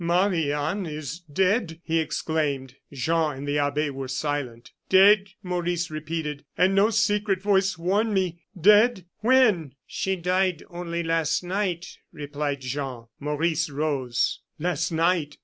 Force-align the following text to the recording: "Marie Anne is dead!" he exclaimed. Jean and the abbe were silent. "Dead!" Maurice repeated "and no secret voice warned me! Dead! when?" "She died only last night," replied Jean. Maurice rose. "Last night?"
"Marie 0.03 0.51
Anne 0.51 0.87
is 0.87 1.19
dead!" 1.31 1.79
he 1.83 1.99
exclaimed. 1.99 2.73
Jean 2.91 3.37
and 3.37 3.47
the 3.47 3.59
abbe 3.59 3.91
were 3.91 4.07
silent. 4.07 4.71
"Dead!" 4.89 5.27
Maurice 5.43 5.91
repeated 5.91 6.43
"and 6.57 6.73
no 6.73 6.89
secret 6.89 7.39
voice 7.39 7.77
warned 7.77 8.11
me! 8.11 8.41
Dead! 8.59 9.05
when?" 9.19 9.75
"She 9.85 10.15
died 10.15 10.63
only 10.71 11.03
last 11.03 11.43
night," 11.43 11.99
replied 12.11 12.61
Jean. 12.61 13.09
Maurice 13.19 13.69
rose. 13.69 14.39
"Last 14.57 14.89
night?" 14.89 15.37